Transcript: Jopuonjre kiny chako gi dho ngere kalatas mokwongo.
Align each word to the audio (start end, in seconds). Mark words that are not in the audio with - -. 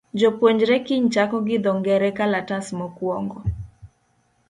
Jopuonjre 0.19 0.77
kiny 0.85 1.05
chako 1.13 1.37
gi 1.47 1.57
dho 1.63 1.71
ngere 1.79 2.09
kalatas 2.17 2.67
mokwongo. 2.77 3.39